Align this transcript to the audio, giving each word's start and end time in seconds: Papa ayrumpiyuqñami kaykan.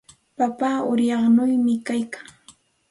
Papa 0.37 0.67
ayrumpiyuqñami 0.81 1.73
kaykan. 1.87 2.25